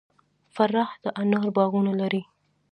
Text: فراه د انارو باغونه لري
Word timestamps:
فراه 0.53 0.91
د 1.03 1.05
انارو 1.21 1.49
باغونه 1.57 1.91
لري 2.01 2.21